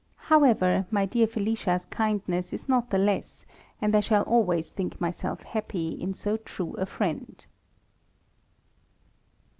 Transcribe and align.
However, 0.31 0.87
my 0.89 1.05
dear 1.05 1.27
Felicia's 1.27 1.85
kindness 1.85 2.53
is 2.53 2.67
not 2.67 2.89
the 2.89 2.97
less, 2.97 3.45
and 3.79 3.95
I 3.95 3.99
shall 3.99 4.23
always 4.23 4.71
think 4.71 4.99
myself 4.99 5.43
happy 5.43 5.89
in 5.89 6.13
so^true 6.13 6.75
a 6.79 6.87
friend. 6.87 7.45